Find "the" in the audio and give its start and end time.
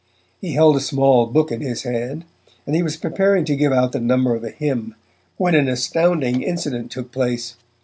3.91-3.99